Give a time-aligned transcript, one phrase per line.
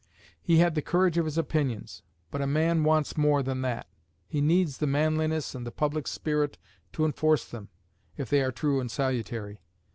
[0.41, 2.01] He had the courage of his opinions;
[2.31, 3.87] but a man wants more than that:
[4.27, 6.57] he needs the manliness and the public spirit
[6.93, 7.69] to enforce them,
[8.17, 9.61] if they are true and salutary.